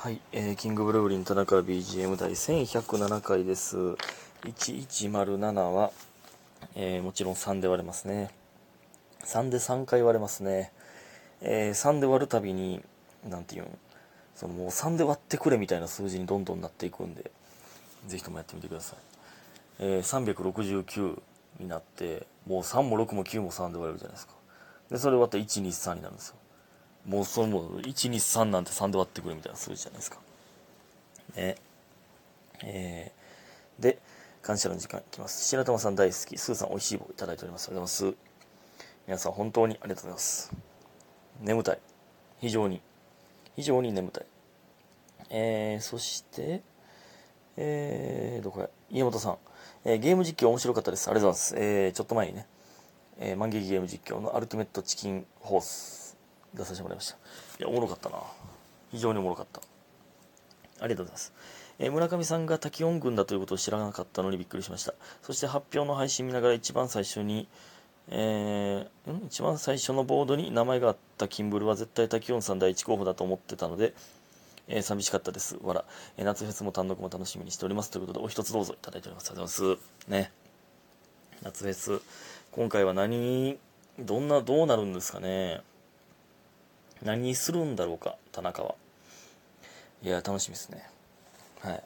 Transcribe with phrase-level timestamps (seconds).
[0.00, 3.76] はい、えー、キングブルーリン田中 BGM 第1107回です。
[4.44, 5.90] 1107は、
[6.76, 8.30] えー、もちろん3で割れますね。
[9.24, 10.70] 3で3回割れますね。
[11.40, 12.80] えー、3で割るたびに、
[13.28, 13.66] なんていうん、
[14.36, 17.32] そのもう3で割ってくれみたいな数字にどんどんなっていくんで、
[18.06, 18.98] ぜひともやってみてください。
[19.80, 21.20] えー、369
[21.58, 24.34] になって、もう3も6も9も3で割れるじゃないですか。
[24.92, 26.36] で、それ割ったら1、2、3になるんですよ。
[27.08, 30.18] もうそのも1、2、3なんて3で割ってくれみたいな数字じゃないですか。
[31.34, 31.56] ね。
[32.62, 33.98] えー、で、
[34.42, 35.48] 感謝の時間いきます。
[35.48, 37.68] 白玉さん大好き、スーさん美味しい棒いただいております。
[37.68, 38.18] ありがとうございます。
[39.06, 40.52] 皆さん本当にありがとうございます。
[41.40, 41.78] 眠たい。
[42.40, 42.82] 非常に。
[43.56, 44.26] 非常に眠たい。
[45.30, 46.60] えー、そして、
[47.56, 49.38] えー、どこや、家元さん。
[49.86, 51.08] えーゲーム実況面白かったです。
[51.08, 51.54] ありがとうございます。
[51.56, 52.46] えー、ちょっと前にね、
[53.18, 55.97] えー、万劇ゲーム実況のアルティメットチキンホース
[56.54, 57.16] 出させてもらいました。
[57.58, 58.16] いや、おもろかったな。
[58.90, 59.60] 非常におもろかった。
[60.80, 61.32] ありがとうございます。
[61.80, 64.94] えー村上さんが滝音軍だということを知らなかったのにびっくりしました。
[65.22, 67.48] そして発表の配信見ながら一番最初に、
[68.08, 69.26] えーん？
[69.26, 73.94] 一番最初のボードに名前があったキンブルは絶対滝音さん第一候補だと思ってたので、
[74.66, 75.56] えー寂しかったです。
[75.62, 75.84] わら。
[76.16, 77.90] えー夏フェスも単独も楽しみにしております。
[77.90, 79.30] ということで、お一つどうぞいただいております。
[79.30, 80.10] ありがとうございます。
[80.10, 80.32] ね。
[81.42, 82.00] 夏フェス。
[82.50, 83.58] 今回は何、
[83.98, 85.60] どんな、どうなるんですかね。
[87.02, 88.74] 何するんだろうか、田中は。
[90.02, 90.88] いや、楽しみですね。
[91.60, 91.82] はい。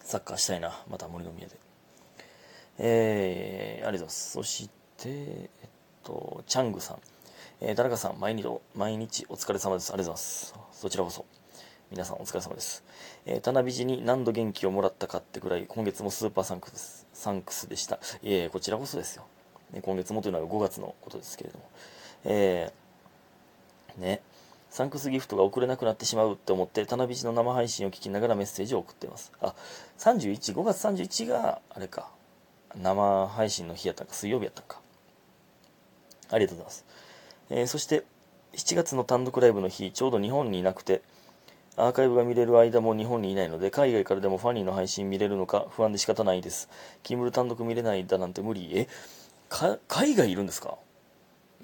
[0.00, 1.56] サッカーしたいな、また森の宮で。
[2.78, 4.30] えー、ありがとうございます。
[4.32, 5.68] そして、えっ
[6.02, 6.98] と、チャングさん。
[7.60, 9.92] えー、田中さん、毎日、毎日お疲れ様です。
[9.92, 10.54] ありがとうございます。
[10.72, 11.24] そちらこそ。
[11.90, 12.82] 皆さんお疲れ様です。
[13.26, 17.96] えー、田辺寺に何度元気をもらったかってくらい、今月もスーパーサンクス、サンクスでした。
[18.22, 19.24] いえいえ、こちらこそですよ。
[19.82, 21.64] 今月もというのは5月のことですけれども。
[22.24, 22.83] えー、
[23.96, 24.20] ね。
[24.70, 29.32] サンクスギフトが送れなくなってしまうって思って、田辺寺の生配信を聞きながらメッセージを送っています。
[29.40, 29.54] あ、
[29.98, 32.10] 31、5月31が、あれか、
[32.76, 34.80] 生配信の日やったか、水曜日やったんか。
[36.30, 36.84] ありがとうございます。
[37.50, 38.02] えーそして、
[38.54, 41.02] 7月の単独ライブの日、ちょうど日本にいなくて、
[41.76, 46.68] アーカイブが見れる間も日本にいないので、海外からでもファニーの配信見れるのか不安で仕方ないです。
[47.02, 48.70] キンブル単独見れないだなんて無理。
[48.78, 48.88] え
[49.48, 50.78] か海外いるんですか？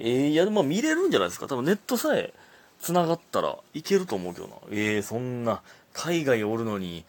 [0.01, 1.47] えー、いや、まあ見れるんじゃないですか？
[1.47, 2.33] 多分ネットさえ
[2.81, 4.55] 繋がったらいけると思うけどな。
[4.71, 5.63] えー、そんな、
[5.93, 7.05] 海外おるのに、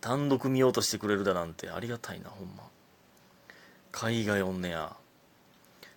[0.00, 2.64] 単独見ようとしてくれるだなんてありがたいな、ほんま。
[3.92, 4.96] 海外おんねや。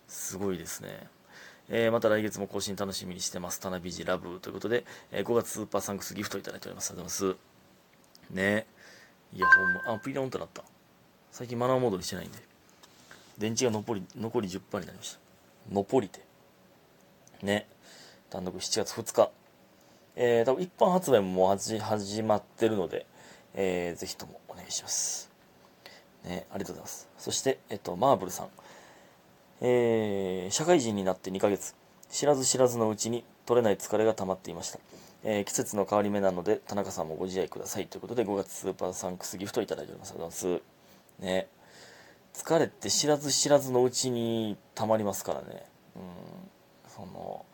[0.07, 1.07] すごいですね。
[1.69, 3.59] えーまた来月も更新楽しみにしてます。
[3.59, 6.91] タナビジラブということで、えー5月スーパーサンクスギフトいただいております。
[6.91, 7.36] ありがとうございま
[8.30, 8.34] す。
[8.36, 8.68] ね
[9.34, 10.63] いや、ほんま、あ、ピロンとなった。
[11.31, 12.40] 最近マナーモードにしてないんで。
[13.38, 15.26] 電池が残り、残り10%になりました。
[15.72, 16.22] 残りて。
[17.41, 17.67] ね。
[18.29, 19.31] 単独7月2日。
[20.16, 23.05] えー、多分一般発売ももう始まってるので、
[23.53, 25.29] えー、ぜひともお願いします。
[26.23, 27.07] ね、ありがとうございます。
[27.17, 28.47] そして、えっと、マーブルさん。
[29.61, 31.75] えー社会人になって2ヶ月。
[32.09, 34.79] 知らず知らずのうちに取れない疲れが溜まっていました。
[35.23, 37.88] えー季節の変わり目なので、田中さんもご自愛ください。
[37.88, 40.11] ということで、5月スーパーサンクスギフトをいただいております。
[40.11, 41.23] ありがとうございます。
[41.23, 41.47] ね。
[42.38, 45.66] 疲れって知らず知らずのうちに溜まりますからね。
[45.96, 46.02] うん。
[46.88, 47.48] その、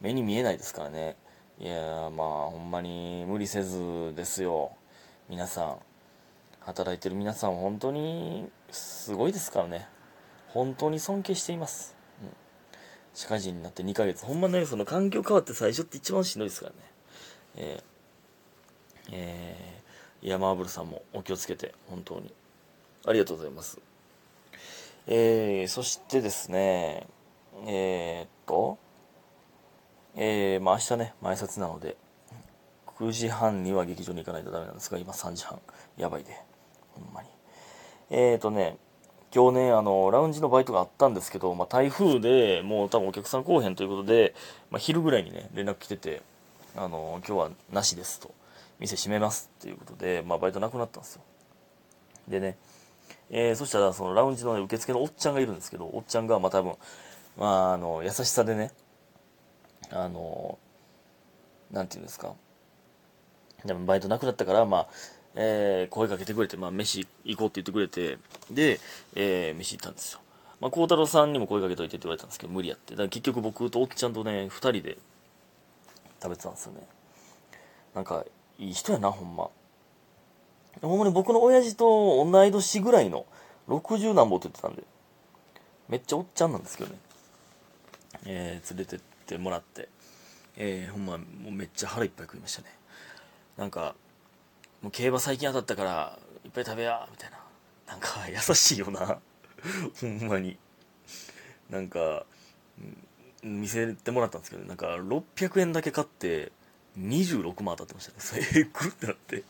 [0.00, 1.16] 目に見えないですからね。
[1.58, 4.72] いや、まあ、ほんまに無理せずですよ。
[5.28, 5.78] 皆さん。
[6.60, 9.86] 働いてる皆さん、本当にすごいですからね。
[10.48, 11.94] 本当に尊敬しています。
[12.22, 12.30] うん。
[13.12, 14.24] 社会人になって2ヶ月。
[14.24, 16.78] ほんまね、その環境変わって最初って一番しんどいですからね。
[17.56, 22.32] えー、えー、いや、マーブルさんもお気をつけて、本当に。
[23.06, 23.89] ありがとうございます。
[25.06, 27.06] えー、そしてですね、
[27.66, 28.78] えー、っと、
[30.16, 31.96] えー、まあ明日ね、前札なので、
[32.98, 35.60] 9時半には劇場に行かないとダメなんですが、今3時半。
[35.96, 36.36] やばいで。
[36.94, 37.28] ほんまに。
[38.10, 38.76] えーとね、
[39.32, 44.34] 今日ね、あの、ラウンジのバイトがあったんですけど、まあ、台風でもう多分お客さん来おへんということで、
[44.70, 46.20] まあ、昼ぐらいにね、連絡来てて、
[46.76, 48.34] あの、今日はなしですと。
[48.80, 51.22] 店閉めますっていうことで、まあ、バイトなくなったんですよ。
[52.26, 52.56] でね、
[53.30, 56.74] えーそしたら、そのラウンジの、ね、受付のおっちゃんがいるんですけど、おっちゃんが、まあ、多分、
[57.38, 58.72] まあ、あの、優しさでね、
[59.90, 60.58] あの、
[61.70, 62.34] なんていうんですか、
[63.64, 64.86] でもバイトなくなったから、まあ、
[65.36, 68.18] えー声かけてくれて、まあ、飯行こうって言ってくれて、
[68.50, 68.80] で、
[69.14, 70.20] えー飯行ったんですよ。
[70.60, 72.92] まあ、孝太郎さんにも声かけといてって言われたんですけど、無理やって。
[72.94, 74.98] だから結局僕とおっちゃんとね、二人で
[76.22, 76.80] 食べてたんですよね。
[77.94, 78.24] なんか、
[78.58, 79.48] いい人やな、ほんま。
[80.82, 83.26] ほんまに僕の親父と同い年ぐらいの
[83.68, 84.82] 60何本って言ってたんで、
[85.88, 86.98] めっちゃおっちゃんなんですけどね。
[88.26, 89.88] えー連れてってもらって、
[90.56, 92.68] えーほんま、もうめっちゃ腹いっぱい食いましたね。
[93.56, 93.94] なんか
[94.82, 97.38] もう競馬最近当たったからいっぱい食べやみたいな。
[97.86, 99.18] なんか優しいよな。
[100.00, 100.56] ほんまに。
[101.68, 102.24] なんか
[103.42, 106.50] 見せてもらったんですけどなんか600円だけ買って
[106.98, 108.16] 26万当たってましたね。
[108.18, 109.44] それえぐってなって。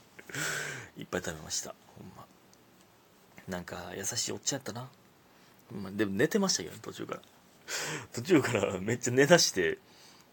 [0.98, 1.74] いっぱい食べました。
[1.98, 2.24] ほんま。
[3.48, 4.88] なんか優しいおっちゃんやったな、
[5.72, 7.20] ま、でも寝てましたけど、途中から。
[8.12, 9.78] 途中からめっちゃ寝だして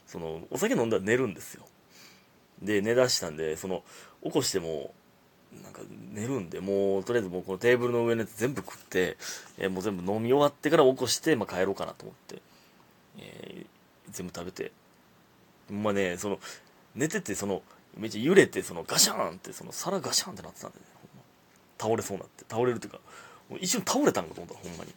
[0.06, 1.68] そのお酒飲んだら寝るんですよ。
[2.62, 3.84] で寝だしたんでその
[4.24, 4.94] 起こしても
[5.64, 5.82] なんか
[6.14, 9.18] 寝るんでもうとりあえずもうこのテーブルの上のやつ全部食って、
[9.58, 12.42] えー、もう全部飲み終わってから起こして、まあ、帰ろうかなと思って、
[13.20, 13.68] えー、
[14.12, 14.72] 全部食べて。
[15.70, 16.40] まあねその
[16.96, 17.62] 寝ててその
[17.98, 20.86] めっちゃ揺れてそのガシャーンってその皿ガシャーンってなってたんでね
[21.80, 22.46] 倒れそうになって。
[22.50, 23.00] 倒れるっていうか
[23.60, 24.94] 一瞬倒れたんかと思ったほんまに。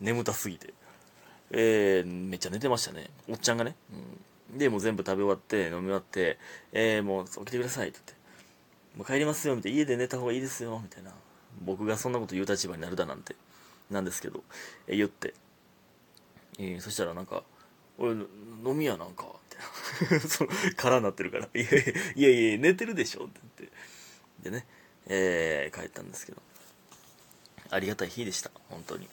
[0.00, 0.72] 眠たすぎて。
[1.50, 3.10] えー、めっちゃ寝てましたね。
[3.28, 3.76] おっちゃんがね、
[4.52, 6.38] うん、でもう全部食べ終わって飲み終わって
[6.72, 8.24] えー、もう起きてくださいって言って。
[8.98, 9.78] もう帰りますよみたいな。
[9.78, 11.10] 家で寝た方がいいですよみたいな。
[11.62, 13.36] 僕がそんなこと言う立場になるだなんて
[13.90, 14.42] なんですけど、
[14.86, 15.34] えー、言って、
[16.58, 17.42] えー、そしたらなんか
[17.98, 19.28] 「俺飲みやなんか」っ
[20.08, 20.46] てそ
[20.76, 23.74] 空になってるから「いやいやいや寝てるでしょ」って言って。
[24.42, 24.66] でね、
[25.06, 26.42] えー、帰ったんですけど。
[27.70, 28.50] ありがたい日でした。
[28.68, 29.08] 本当に。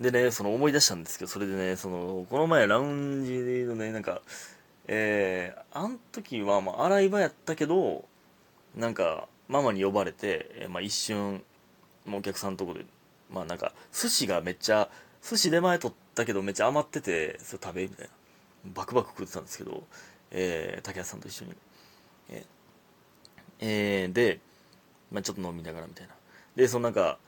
[0.00, 3.32] でねその思い出したんですけどそれでねそのこの前ラウンジ
[3.64, 4.22] のねなんか
[4.88, 8.04] えー、あん時はまあ洗い場やったけど
[8.74, 11.42] なんかママに呼ばれて、えー、まあ、一瞬、
[12.06, 12.84] まあ、お客さんのとこで
[13.30, 14.88] まあなんか寿司がめっちゃ
[15.22, 18.12] 寿司出前取ったけどめっちゃ余っててそれ食べみたいな。
[18.74, 19.82] バクバク食ってたんですけど、
[20.30, 21.52] えー、竹谷さんと一緒に、
[22.30, 22.44] え
[23.58, 24.40] えー、で、
[25.10, 26.14] まあ、ちょっと飲みながらみたいな。
[26.54, 27.18] でそのなんか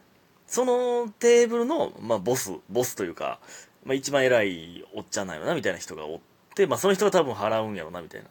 [0.46, 3.40] そのテーブルの、まあ、ボスボスというか、
[3.84, 6.20] まあ、一番偉いおっちゃんなんやろなみたいな人がおっ
[6.54, 8.28] て、まあ、その人が多分払うんやろなみたいな。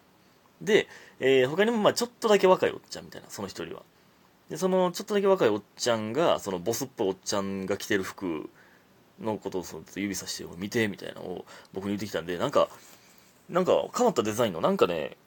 [0.61, 0.87] で、
[1.19, 3.81] えー、他にもまあちょっとだけ若いおっちゃんみたいな、その一人は。
[4.49, 8.49] で、そのちょっとだけ若いおっちゃんが、そのボスっぽいおっちゃんが着てる服
[9.19, 12.69] のことをその指さして見てみたいなのを僕に言ってきたんで、なんか、
[13.49, 15.17] なんか変わったデザインの、なんかね、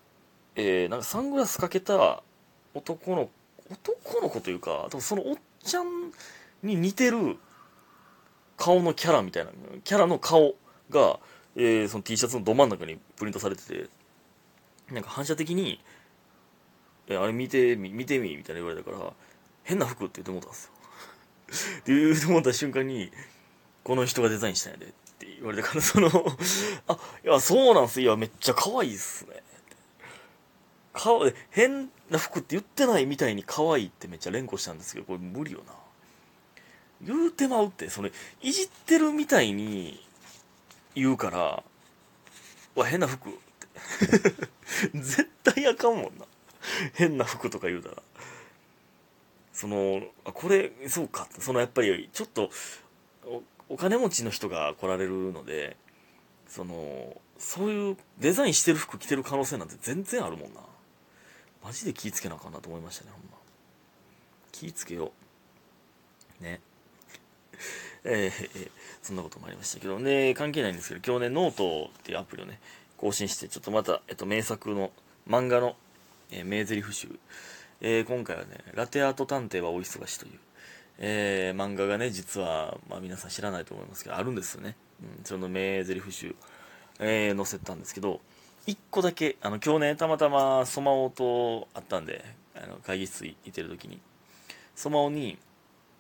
[0.54, 2.22] えー、なんかサングラスかけた
[2.74, 3.28] 男の、
[3.70, 6.12] 男の子というか、多分そのおっちゃん
[6.62, 7.36] に似てる
[8.56, 9.50] 顔のキャラみたいな、
[9.84, 10.54] キャラの顔
[10.90, 11.18] が、
[11.56, 13.88] えー、その T シャツのど真ん中にプリントされてて、
[14.92, 15.80] なんか反射的に
[17.08, 19.12] 「えあれ見てみ見てみ」みたいな言われたから
[19.64, 20.72] 「変な服」って言ってもったんですよ。
[21.80, 23.10] って言ってもった瞬間に
[23.86, 24.88] 「この人がデザインしたんやで」っ
[25.20, 26.08] て言われたからその
[26.88, 28.00] 「あいやそうなんす。
[28.00, 29.44] いやめっちゃ可愛いっすね」
[30.92, 31.10] か
[31.50, 35.72] 変な服って言ってないみたいに可愛いってめっちゃ連呼したんですけどこれ無理よな。
[37.00, 38.10] 言うてまうってそれ
[38.42, 40.04] いじってるみたいに
[40.96, 41.62] 言うから
[42.74, 43.38] 「わ変な服」
[44.94, 46.26] 絶対あかんもんな。
[46.94, 48.02] 変な服とか言うたら。
[49.52, 51.28] そのあこれそうか。
[51.38, 52.50] そのやっぱりちょっと
[53.68, 55.76] お金持ちの人が来られるので
[56.48, 60.60] そのそういうデザインしてる服着てる可能性なんて全然あるもんな。
[61.62, 63.36] マジで気ぃつけなあかんなと思いましたねほんま。
[64.52, 65.12] 気ぃつけよ
[66.40, 66.44] う。
[66.44, 66.60] ね。
[68.04, 68.70] えー、
[69.02, 69.98] そんなこともありましたけど。
[69.98, 72.60] ね関係ないんですけど今日ねノートっていうアプリをね
[72.96, 74.90] 更新して、ちょっとまた、えっと、名作の
[75.28, 75.76] 漫画の、
[76.30, 77.18] えー、名台詞集、
[77.80, 80.32] えー、今回はね、ラテアート探偵はお忙しという、
[80.98, 84.76] えー、漫画がね、実は、まあ皆さん知らないと思いますけど、あるんですよね。
[85.02, 86.36] うん、その名台詞集、
[86.98, 88.20] えー、載せたんですけど、
[88.66, 92.24] 一個だけ、あの、今日ね、たまたまソマオと会ったんで、
[92.54, 94.00] あの会議室いてる時に、
[94.74, 95.38] ソマオに、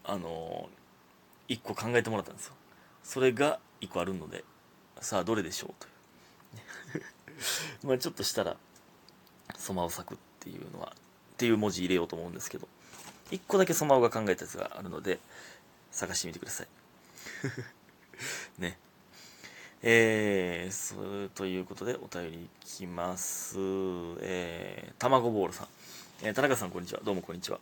[0.04, 0.68] あの
[1.48, 2.54] 一個考えてもらったんですよ。
[3.02, 4.44] それが一個あるので、
[5.00, 5.86] さあ、どれでしょうと
[6.98, 7.04] いう。
[7.86, 8.56] まあちょっとしたら、
[9.56, 12.66] ソマオ作っていうのは、っていう文字入れようと思うんですけど、
[13.30, 15.18] 一個だけソマオが考えたやつがあるので、
[15.90, 16.68] 探してみてください。
[18.60, 18.78] ね。
[19.82, 23.56] えー、そうということでお便りいきます。
[24.20, 25.68] えー、たまごボールさん。
[26.22, 27.00] えー、田中さんこんにちは。
[27.04, 27.58] どうもこんにちは。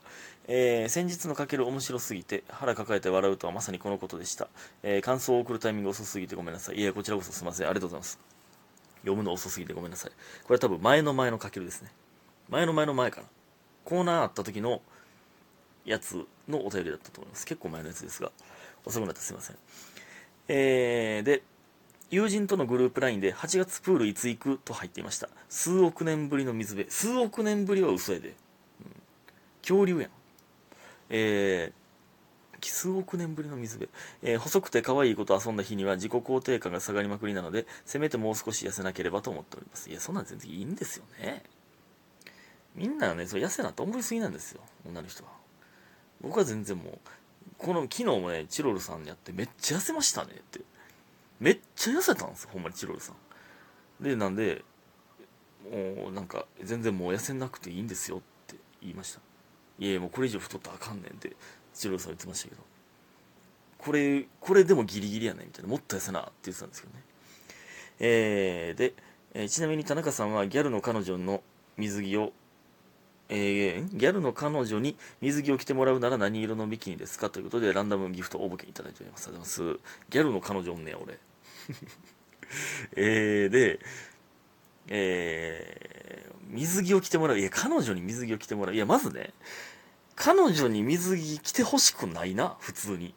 [0.46, 4.48] えー、先日のかける面白すぎて腹抱えて笑うとはまさにこのことでした。
[4.82, 6.76] えー、感想を送るタイミング遅すぎてごめんなさい。
[6.76, 7.66] いや、こちらこそすいません。
[7.66, 8.18] ありがとうございます。
[9.00, 10.12] 読むの遅すぎてごめんなさい。
[10.44, 11.90] これは多分前の前のかけるですね。
[12.48, 13.26] 前の前の前かな。
[13.84, 14.80] コーナーあった時の
[15.84, 17.46] やつのお便りだったと思います。
[17.46, 18.30] 結構前のやつですが、
[18.84, 19.56] 遅くなってすいません。
[20.48, 21.42] えー、で、
[22.10, 25.28] 友人とのグループ LINE で8月プールいつ行くと入っていました。
[25.48, 26.90] 数億年ぶりの水辺。
[26.90, 28.28] 数億年ぶりは嘘やで。
[28.28, 28.34] うん、
[29.62, 30.10] 恐竜やん。
[31.10, 31.84] えー、
[32.68, 33.90] 数億年ぶりの水辺、
[34.22, 41.42] えー、細くて可愛い子と遊んだ日には自己肯定感が下がりまくりなのでせめてもう少し痩せなければと思っておりますいやそんなん全然いいんですよね
[42.74, 45.30] みんなねそう痩せなって思いすぎなんですよ女の人は
[46.24, 46.98] 僕は全然もう
[47.58, 50.60] この昨日もねチロルさんにやってめっちゃ痩せましたねって。
[51.40, 54.04] めっちゃ痩せたんですよほんまにチロルさん。
[54.04, 54.64] でなんで
[55.70, 59.20] もうなんか全然もう痩せなくていいんですよって言いました。
[59.78, 61.36] いやいやもうこれ以上太ったらあかんねんって
[61.74, 62.62] チロルさん言ってましたけど。
[63.78, 65.70] これこれでもギリギリやねんみたいな。
[65.70, 67.02] もっと痩せなって言ってたんですけどね。
[68.00, 68.94] えー、で、
[69.34, 71.42] えー、ちなみに田中さんはギャルの彼女の
[71.76, 72.32] 水着を
[73.28, 79.28] えー、ギャルの彼女に水着を着てもらうなら何色のビキニですかということでランダムギフト応募券いただいております。
[79.28, 79.84] ありがとうございます。
[80.10, 81.18] ギャルの彼女おんねや、俺。
[82.96, 83.80] えー、で、
[84.88, 87.38] えー、水着を着てもらう。
[87.38, 88.74] いや、彼女に水着を着てもらう。
[88.74, 89.32] いや、まずね、
[90.14, 93.14] 彼女に水着着てほしくないな、普通に。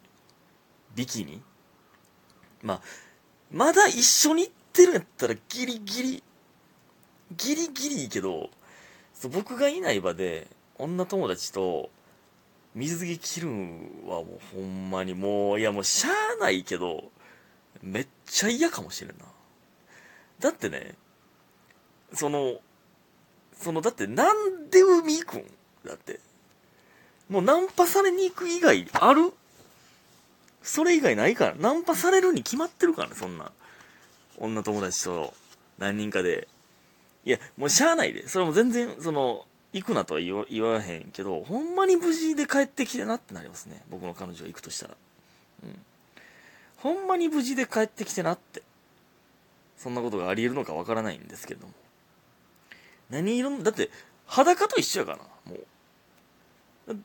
[0.96, 1.44] ビキニ
[2.64, 2.82] まあ、
[3.52, 6.24] まだ一緒に行ってるんやったらギリギリ、
[7.36, 8.50] ギリギリいいけど、
[9.20, 10.48] そう僕がいない場で
[10.78, 11.90] 女友達と
[12.76, 16.10] 水着着るんはもうほんまにもういやもうしゃ
[16.40, 17.06] あないけど
[17.82, 19.26] めっちゃ嫌かもしれんな。
[20.40, 20.94] だってね
[22.14, 22.58] その
[23.56, 25.46] そのだってなんで海行くん？
[25.84, 26.20] だって。
[27.28, 29.34] もうナンパされに行く以外ある？
[30.62, 31.56] それ以外ないから。
[31.56, 33.52] ナンパされるに決まってるからねそんな。
[34.38, 35.34] 女友達と
[35.80, 36.48] 何人かで。
[37.28, 38.26] いや、もうしゃあないで。
[38.30, 43.84] それも全然、その、行くなとは言わ言わへんけど、ほんまに無事で帰ってきてなってなりますね。
[43.90, 44.96] 僕の彼女が行くとしたら。
[45.64, 45.80] うん。
[46.78, 48.64] ほんまに無事で帰ってきてなって。
[49.76, 51.74] そんなことがあり得るのかわからないんですけれども。
[53.10, 53.90] 何色の、だって、
[54.26, 55.58] 裸と一緒やからな、も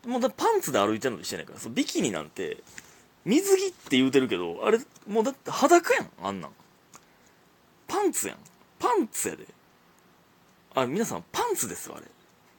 [0.06, 0.08] う。
[0.08, 1.58] もうだパンツで歩いてるのと一緒やないから。
[1.58, 2.62] そビキニなんて、
[3.24, 6.52] 水着って言うてるけど、あれ、もうだって裸やん、あんなん。
[7.88, 8.36] パンツやん。
[8.78, 9.46] パンツやで。
[10.74, 12.06] あ、皆さん、パンツですよ、あれ。